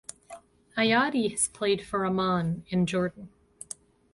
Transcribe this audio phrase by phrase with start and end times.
[0.75, 3.29] Ayadi has played for Amman in Jordan.